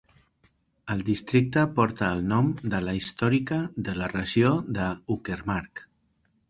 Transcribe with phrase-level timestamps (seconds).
[0.93, 5.89] El districte porta el nom de la històrica de la regió de Uckermark.